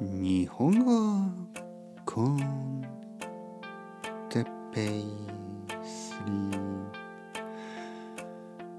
[0.00, 1.30] 日本語
[2.04, 2.84] コン
[4.28, 5.04] テペイ
[5.84, 6.90] スリー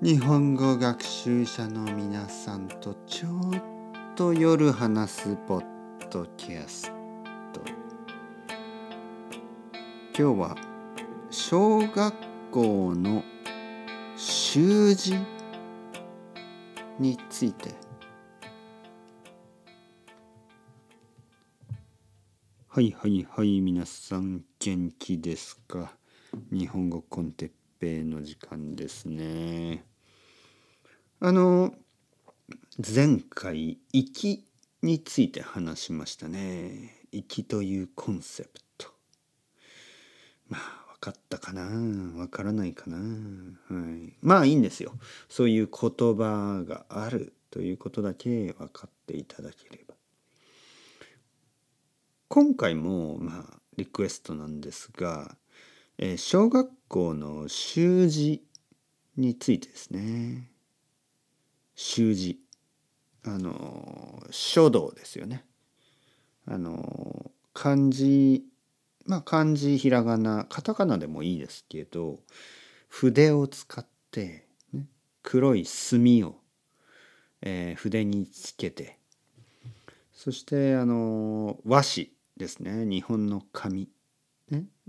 [0.01, 3.61] 日本語学習者の皆さんとちょっ
[4.15, 5.65] と夜話すポッ
[6.11, 6.91] ドキャス
[7.53, 7.61] ト。
[10.17, 10.55] 今日は
[11.31, 12.13] 小学
[12.51, 13.23] 校の
[14.17, 15.15] 習字
[16.99, 17.84] について。
[22.75, 25.93] はいはいはい皆さん元気ですか？
[26.51, 29.85] 日本語コンテッペイの時間ですね。
[31.21, 31.73] あの
[32.77, 34.43] 前回「粋」
[34.83, 37.07] について話しましたね。
[37.13, 38.89] 粋というコンセプト。
[40.49, 41.63] まあ分かったかな？
[41.69, 43.03] 分からないかな、は
[43.97, 44.91] い、まあいいんですよ。
[45.29, 49.94] そういう言葉があるということだけ分かっていただければ。
[52.35, 55.37] 今回もまあリクエストなんですが、
[55.97, 58.43] えー、小学校の習字
[59.15, 60.51] についてですね。
[61.75, 62.41] 習字。
[63.23, 65.45] あの書道ですよね。
[66.45, 68.43] あの漢字
[69.05, 72.19] まあ漢字ひらがなカタカナでもいいですけど
[72.89, 74.87] 筆を使って、ね、
[75.23, 76.35] 黒い墨を、
[77.41, 78.99] えー、筆につけて
[80.11, 82.14] そしてあの和紙。
[82.37, 82.85] ですね。
[82.85, 83.89] 日本の紙、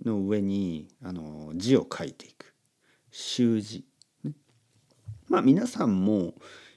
[0.05, 2.55] の上にあの字を書いていく。
[3.11, 3.87] 習字、
[4.25, 4.33] ね、
[5.29, 6.35] まあ皆さんも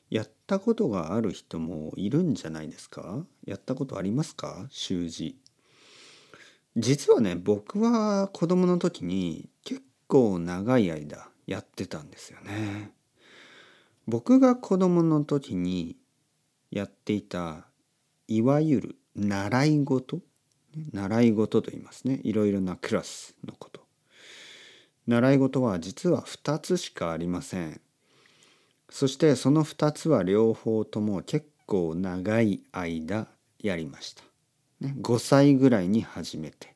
[0.09, 3.26] やったことがある人もいるんじゃないですか？
[3.45, 4.67] やったことありますか？
[4.70, 5.38] 習字。
[6.78, 12.92] 実はね僕は子供の時に結構長い間やってたんですよね。
[14.08, 15.98] 僕が子供の時に
[16.72, 17.66] やっていた
[18.28, 20.22] いわゆる習い事
[20.94, 22.20] 習い事と言いますね。
[22.23, 23.82] いろいろなクラスのこと。
[25.08, 27.82] 習い事は実は2つしかありません。
[28.89, 33.27] そしてその2つは両方とも結構長い間
[33.60, 34.23] やりました、
[34.82, 36.76] 5歳ぐらいに始めて、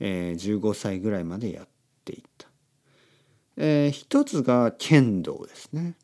[0.00, 1.68] え、15歳ぐらいまでやっ
[2.04, 2.48] ていった、
[3.56, 5.96] えー、一つが剣道ですね。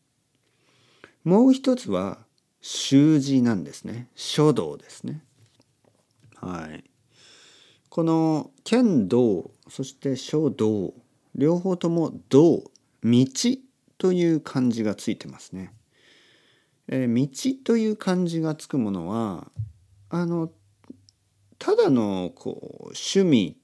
[1.24, 2.18] もう一つは
[2.60, 4.08] 習字なんですね。
[4.14, 5.24] 書道ですね。
[6.42, 6.82] はい、
[7.88, 10.92] この剣道そして書道
[11.36, 12.64] 両方とも道
[13.04, 13.26] 道
[13.96, 15.72] という漢字がついてますね。
[16.88, 19.46] えー、道という漢字がつくものは
[20.10, 20.50] あの
[21.60, 23.56] ただのこう趣味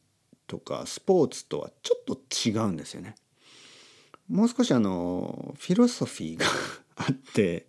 [0.47, 3.17] とかスポーツとはちょっと違うんですよね。
[4.29, 6.47] もう少しあのフィロソフィーが
[6.95, 7.67] あって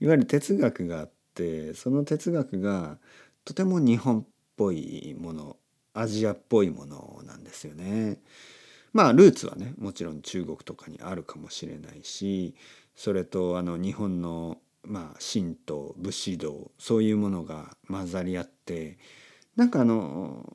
[0.00, 2.98] いわゆる哲学があってその哲学が
[3.44, 4.26] とても日本
[4.58, 5.56] ぽいもの
[5.94, 8.18] アジアっぽいものなんですよね。
[8.92, 12.54] まあルーツはねもちろん中国とかにあるかもしれないし
[12.96, 18.98] それとあの日本のまあ神道武士道そういうものが混ざり合って
[19.56, 20.50] なんかあの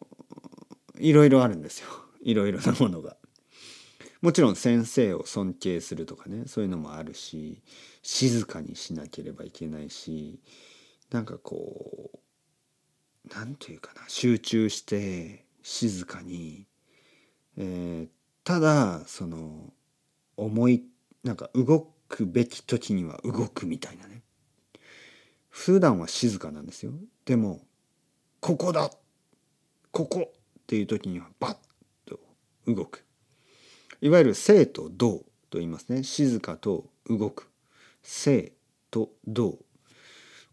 [1.00, 1.88] いろいろあるんですよ
[2.22, 3.18] いろいろなものが。
[4.22, 7.62] もちろん先生を尊敬するとかねそういうのもあるし
[8.02, 10.40] 静かにしなければいけないし
[11.12, 12.20] なんかこう
[13.30, 16.66] 何て言うかな集中して静かに、
[17.58, 18.10] えー、
[18.44, 19.74] ただその
[20.36, 20.84] 思い
[21.24, 24.22] なんか動くべき時には動くみたいなね。
[25.50, 26.92] 普段は静かなんですよ。
[27.26, 27.62] でも
[28.40, 28.92] ここだ
[29.92, 31.58] ここっていう時にはバッ
[32.06, 32.20] と
[32.68, 33.06] 動く。
[34.02, 35.20] いわゆる静と動
[35.50, 36.04] と言いますね。
[36.04, 37.48] 静かと動く。
[38.02, 38.52] 静
[38.92, 39.60] と動。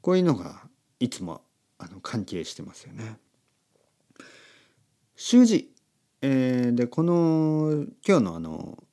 [0.02, 0.62] こういうのが
[1.00, 1.42] いつも
[1.80, 3.18] あの関係してますよね。
[5.16, 5.72] 習字、
[6.22, 8.84] えー、でこの今日のあの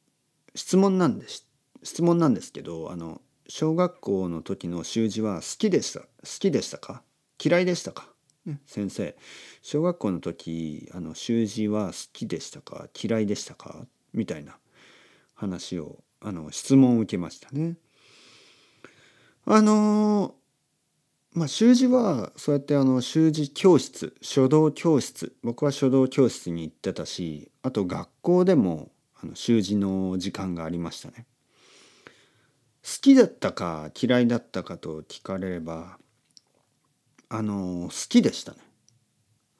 [0.55, 1.45] 質問なんです。
[1.83, 5.99] 質問なんですけどあの小学校の時の習字は好きでした。
[5.99, 6.07] 好
[6.39, 7.03] きでしたか？
[7.43, 8.09] 嫌いでしたか、
[8.45, 9.15] ね、先生。
[9.61, 12.87] 小学校の時あの習字は好きでしたか？
[12.99, 13.85] 嫌いでしたか？
[14.13, 14.57] みたいな
[15.35, 17.75] 話をあの質問を受けましたね。
[19.45, 20.35] あの
[21.37, 28.89] まあ、習字はそうやってあの習字教室書道教室僕は書道教室に行ってたしあと学校でも
[29.21, 31.27] あの習字の時間がありましたね。
[32.83, 35.99] 好きだったか嫌いだったかと聞かれれば
[37.29, 38.57] あの好きでしたね。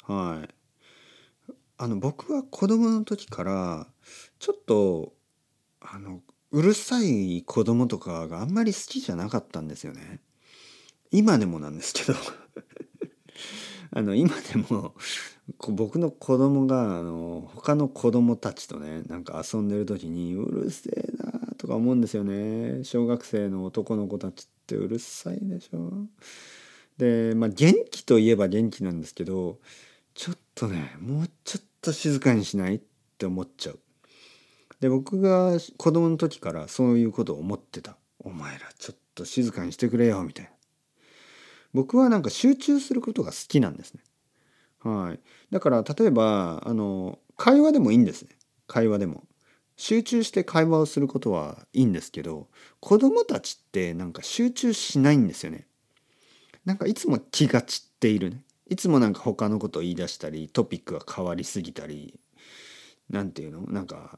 [0.01, 1.53] はい。
[1.77, 3.85] あの僕は子供の時から
[4.39, 5.13] ちょっと
[5.79, 10.21] あのうるさい子供とかがあんまり好きじゃなかったんですよね。
[11.11, 12.17] 今でもなんですけど。
[13.91, 14.93] あの今でも
[15.69, 22.83] 僕の子供があの他の子供たちとねなんか遊んでる時にうるせえなとか思うんですよね。
[22.83, 26.07] 小学生の男の子たちってうるさいでしょ。
[26.97, 29.59] でまあ元気といえば元気なんですけど
[30.13, 32.81] ちょっとねもうちょっと静かにしないっ
[33.17, 33.79] て思っちゃう。
[34.79, 37.97] で僕が子供の時からそういうことを思ってた。
[38.19, 40.51] お前らちょっと静かにしてくれよみたいな。
[41.77, 44.01] 僕はなんか集中することが好きなんですね。
[44.79, 45.19] はい。
[45.51, 48.29] だから例えばあの会話でもいいんですね。
[48.65, 49.23] 会話でも。
[49.75, 52.47] 集中して会話をすることはいいんですけど
[52.79, 55.67] 子供たちってなんか集中しないんですよね。
[56.65, 58.41] なんかいつも気が散っているね。
[58.69, 62.19] いつもなんか他のことを言い出したりトピックが変わりすぎたり
[63.09, 63.61] なんていうの？
[63.67, 64.17] なんか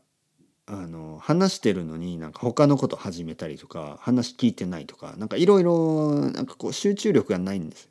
[0.71, 7.89] あの話してるのになんか他のこと始めたりとか話聞いてないとかなんかいろいろなんかこう集中力がないんです。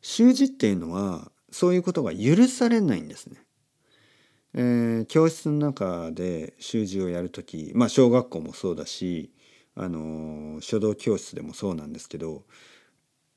[0.00, 3.42] 習字っていうのはそういうことが許されないんですね。
[4.54, 9.32] えー、教室の中で習字をやる時まあ小学校もそうだし
[9.74, 12.44] あの書道教室でもそうなんですけど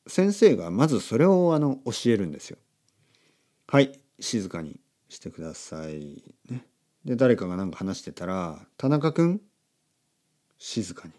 [0.05, 2.59] 先生がまずそれをあの教えるんですよ。
[3.67, 4.79] はい静かに
[5.09, 6.63] してくださいね。
[7.05, 9.41] で誰かが何か話してたら「田中君？
[10.57, 11.13] 静かに」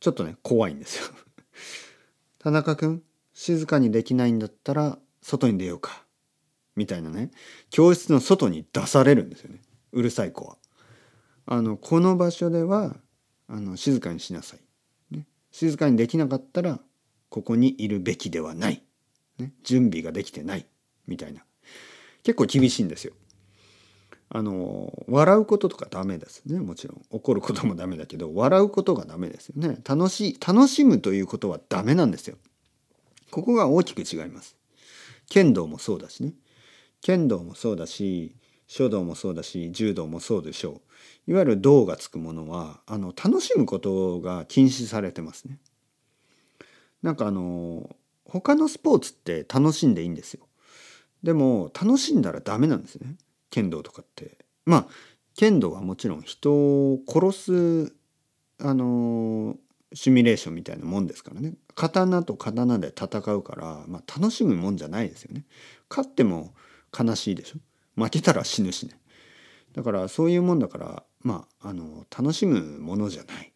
[0.00, 1.06] ちょっとね怖いんですよ。
[2.38, 3.02] 田中君？
[3.32, 6.06] 静かにできないんだったら外に出ようか。
[6.76, 7.30] みたいなね。
[7.70, 9.60] 教室の外に出されるんですよね。
[9.92, 10.58] うるさい子は。
[11.46, 12.96] あのこの場所では
[13.48, 15.26] あの静かにしなさい、ね。
[15.50, 16.80] 静かにできなかったら
[17.28, 18.84] ここにいるべきではない、
[19.38, 20.66] ね、準備ができてない。
[21.06, 21.44] みたいな。
[22.22, 23.14] 結構厳しいんですよ。
[24.28, 26.58] あの笑うこととかダメですね。
[26.60, 27.02] もちろん。
[27.10, 29.78] 怒ることもダメだけど笑うことがダメですよね。
[29.88, 32.36] 楽しい楽しむということはダメなんですよ。
[33.30, 34.56] ここが大きく違います。
[35.28, 36.32] 剣道もそうだしね。
[37.02, 38.34] 剣道もそうだし
[38.66, 40.80] 書道もそうだし柔道もそうでしょ
[41.26, 41.30] う。
[41.30, 45.58] いわゆる道がつくものはあの楽しむことが禁止されてますね。
[47.02, 47.94] なんかあの
[48.24, 50.48] 他のスポーツって楽しんでいいんですよ。
[51.22, 53.16] でも楽しんだらダメなんですね。
[53.56, 54.36] 剣道とかって。
[54.66, 54.86] まあ
[55.34, 57.94] 剣道はもちろん人を殺す
[58.58, 59.56] あの
[59.94, 61.54] シミュレーションみたいなもんですからね。
[61.74, 65.46] 刀と刀で戦うから、まあ、楽しむもんじゃないですよね。
[65.88, 66.54] 勝っても
[66.98, 67.58] 悲しいでしょ。
[67.96, 68.98] 負けたら死ぬしね。
[69.72, 73.52] だからそういうもんだからまああの楽しむものじゃない。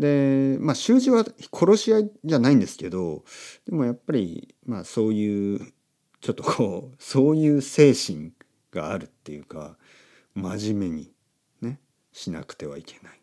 [0.00, 3.22] でまあ習字は殺し合いじゃないんですけど
[3.66, 5.60] でもやっぱりまあそういう
[6.20, 8.32] ちょっとこうそういう精神
[8.74, 9.76] があるっていうか
[10.34, 11.10] 真面目に
[11.62, 11.78] ね
[12.12, 13.20] しなくてはいけない。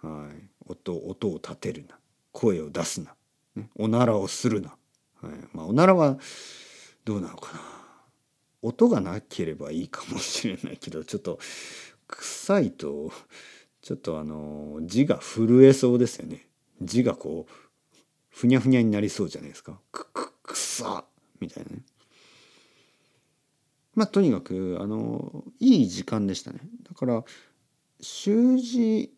[0.00, 1.98] はい、音音を立てるな。
[2.32, 3.14] 声を出すな、
[3.54, 4.76] ね、おならをするな、
[5.22, 5.32] はい。
[5.52, 6.18] まあ、おならは
[7.04, 7.60] どうなのかな。
[8.60, 11.38] 音がなければいいかもしれないけどちょっと
[12.08, 13.12] 臭いと
[13.82, 16.48] ちょっとあの字が震えそうですよね。
[16.82, 17.52] 字がこう
[18.30, 19.78] ふにゃふにゃになりそうじゃないですか。
[19.92, 21.04] くくくさ
[21.38, 21.82] みたいなね。
[23.94, 26.60] まあとにかくあのいい時間でしたね。
[26.88, 27.24] だから
[28.00, 29.12] 習字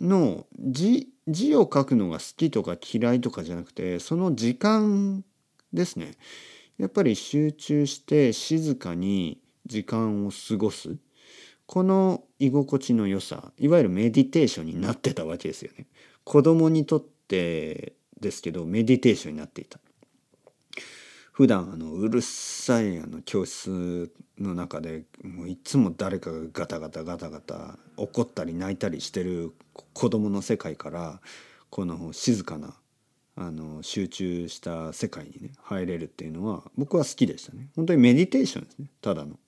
[0.00, 5.24] の字字を書くのが好きとか嫌いとかじゃなくてその時間
[5.72, 6.12] ですね。
[6.78, 10.96] やっぱり集中して静かに時間を過ごす。
[11.66, 15.86] この居心地の良さいわゆるメディテーションになってたわけですよね。
[16.24, 19.78] 子供にとってですけどメディテーションになっていた。
[21.32, 29.52] 普段あのうるさいあの教室の中でもういつも誰かがガタガタガタガタ怒ったり泣いたりしてる
[29.94, 31.20] 子供の世界から
[31.70, 32.74] この静かな
[33.34, 39.38] あの集中した世界にね入れるっていうのは僕は好きでしたね本当にメディテーションですねただの。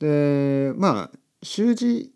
[0.00, 2.12] でまあ習字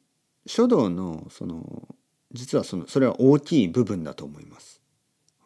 [0.47, 1.89] 書道のその
[2.33, 4.81] 実はそのそれは大きい部分だと思います。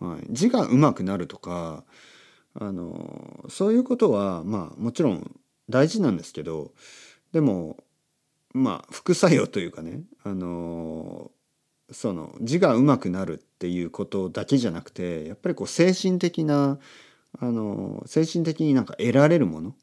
[0.00, 1.84] はい、字が上手くなるとか
[2.54, 5.30] あのそういうことはまあもちろん
[5.68, 6.72] 大事なんですけど
[7.32, 7.82] でも
[8.52, 11.30] まあ副作用というかねあの
[11.90, 16.78] その字が上手くなるっていうことだけじゃなくてやっぱりこう精神的な
[17.40, 19.74] あの精神的になんか得られるもの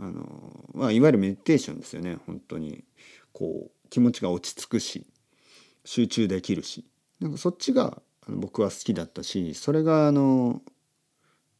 [0.00, 2.84] あの、まあ、いわゆるメディテーションですよね本当に。
[3.32, 5.06] こう気持ちが落ち着くし
[5.84, 6.84] 集中できるし。
[7.20, 10.60] なんかそっちが僕は好きだったしそれがあの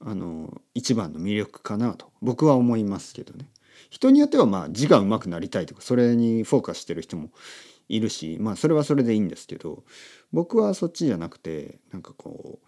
[0.04, 3.48] あの一番の魅力かなと僕は思いますけどね。
[3.90, 7.30] 人によってはまあ字が上手くなりたいとかそれにフォーカスしてる人も
[7.88, 9.84] いるしまあそれはそれでいいんですけど
[10.32, 12.66] 僕はそっちじゃなくてなんかこう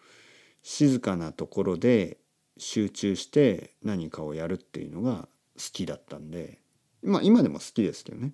[0.62, 2.18] 静かなところで
[2.58, 6.58] 集中して何かをやるっていうのが好きだったんで
[7.02, 8.32] まあ今でも好きですけどね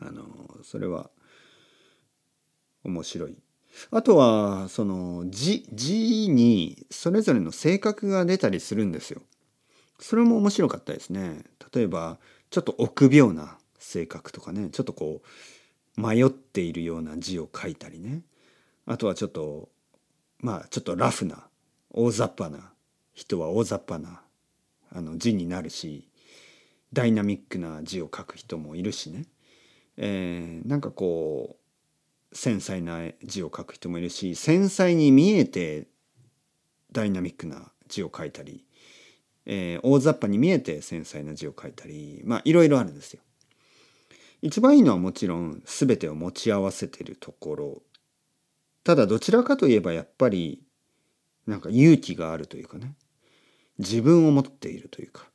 [0.00, 0.24] あの
[0.62, 1.10] それは
[2.82, 3.43] 面白い。
[3.90, 9.22] あとはその字字にそれぞれの性格が出たりするんですよ。
[9.98, 11.44] それも面白かったですね。
[11.72, 12.18] 例えば
[12.50, 15.22] ちょっと臆病な性格とかねちょっとこ
[15.96, 18.22] う迷っているような字を書いたりね
[18.86, 19.68] あとはちょっと
[20.40, 21.46] まあちょっとラフな
[21.90, 22.72] 大雑把な
[23.12, 24.22] 人は大雑把な
[24.92, 26.08] あの字になるし
[26.92, 29.26] ダイナミックな字を書く人もいるしね、
[29.96, 31.63] えー、なんかこう
[32.34, 35.86] 繊細な字を書く人もいるし繊細に見えて
[36.92, 38.64] ダイナミックな字を書いたり、
[39.46, 43.22] えー、大雑把に見えて繊細な字を書いたりまあいろいろあるんですよ。
[44.42, 47.82] 一番いいのはもちろん全てを持ち合わせてるところ。
[48.82, 50.62] ただどちらかといえばやっぱり
[51.46, 52.94] なんか勇気があるというかね。
[53.78, 55.30] 自分を持っているというか。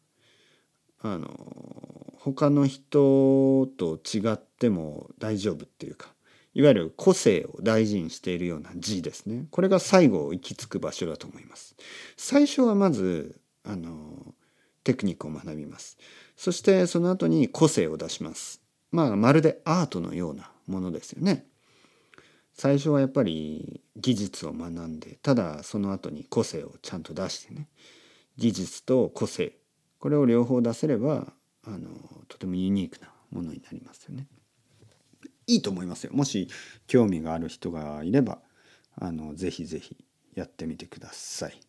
[1.01, 6.13] あの他の人と違っても大丈夫っていうか。
[6.53, 9.45] いわゆる個性を大事にしているような字ですね。
[9.51, 11.75] これが最後行き着く場所だと思います。
[12.17, 14.33] 最初はまずあの
[14.83, 15.97] テクニックを学びます。
[16.35, 18.61] そしてその後に個性を出します。
[18.91, 21.45] まあまるでアートのようなものですよね。
[22.53, 27.67] 最初はやっぱり技術を学んでただその後に個性をちゃんと出してね。
[28.37, 29.53] 技術と個性。
[29.99, 31.33] これを両方出せれば
[31.65, 31.89] あの
[32.27, 34.27] とてもユニークなものになりますよね。
[35.49, 36.11] いいと思いますよ。
[36.13, 36.47] もし
[36.87, 38.39] 興味がある人がいれば
[38.95, 39.97] あのぜひぜひ
[40.35, 41.59] やってみてください。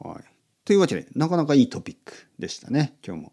[0.00, 0.24] はい、
[0.64, 3.32] というわけでなかなかいいトピックでしたね今日も。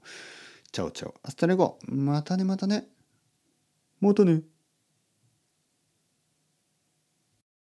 [0.71, 1.15] チャオチャオ。
[1.23, 1.79] アスタレゴ。
[1.87, 2.87] またねまたね。
[4.01, 4.41] またね。